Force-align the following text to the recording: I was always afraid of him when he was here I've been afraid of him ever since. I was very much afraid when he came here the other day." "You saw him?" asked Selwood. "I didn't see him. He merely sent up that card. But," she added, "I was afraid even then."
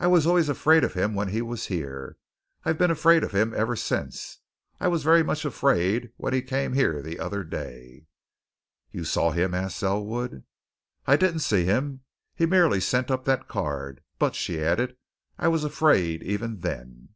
I 0.00 0.08
was 0.08 0.26
always 0.26 0.48
afraid 0.48 0.82
of 0.82 0.94
him 0.94 1.14
when 1.14 1.28
he 1.28 1.40
was 1.40 1.66
here 1.68 2.16
I've 2.64 2.78
been 2.78 2.90
afraid 2.90 3.22
of 3.22 3.30
him 3.30 3.54
ever 3.54 3.76
since. 3.76 4.38
I 4.80 4.88
was 4.88 5.04
very 5.04 5.22
much 5.22 5.44
afraid 5.44 6.10
when 6.16 6.32
he 6.34 6.42
came 6.42 6.72
here 6.72 7.00
the 7.00 7.20
other 7.20 7.44
day." 7.44 8.06
"You 8.90 9.04
saw 9.04 9.30
him?" 9.30 9.54
asked 9.54 9.76
Selwood. 9.78 10.42
"I 11.06 11.16
didn't 11.16 11.46
see 11.46 11.64
him. 11.64 12.00
He 12.34 12.44
merely 12.44 12.80
sent 12.80 13.08
up 13.08 13.24
that 13.26 13.46
card. 13.46 14.00
But," 14.18 14.34
she 14.34 14.60
added, 14.60 14.96
"I 15.38 15.46
was 15.46 15.62
afraid 15.62 16.24
even 16.24 16.58
then." 16.58 17.10